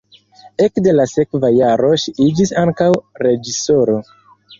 Ekde 0.63 0.93
la 0.99 1.03
sekva 1.11 1.51
jaro 1.55 1.91
ŝi 2.03 2.13
iĝis 2.29 2.53
ankaŭ 2.63 2.89
reĝisoro. 3.27 3.99